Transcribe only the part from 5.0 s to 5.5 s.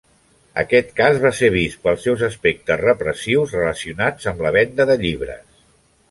llibres.